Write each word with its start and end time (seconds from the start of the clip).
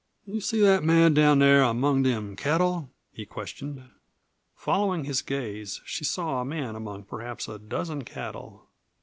"You 0.25 0.41
see 0.41 0.59
that 0.61 0.83
man 0.83 1.13
down 1.13 1.37
there 1.37 1.61
among 1.61 2.01
them 2.01 2.35
cattle?" 2.35 2.89
he 3.13 3.23
questioned. 3.23 3.87
Following 4.55 5.03
his 5.03 5.21
gaze, 5.21 5.79
she 5.85 6.03
saw 6.03 6.41
a 6.41 6.43
man 6.43 6.75
among 6.75 7.03
perhaps 7.03 7.47
a 7.47 7.59
dozen 7.59 8.03
cattle. 8.03 8.65